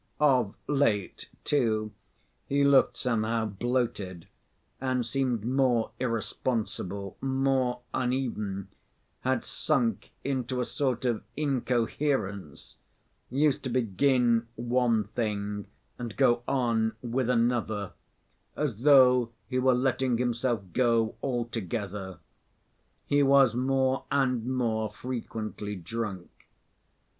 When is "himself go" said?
20.17-21.13